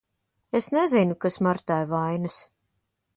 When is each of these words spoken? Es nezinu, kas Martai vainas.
Es 0.59 0.69
nezinu, 0.77 1.17
kas 1.25 1.37
Martai 1.49 1.81
vainas. 1.93 2.39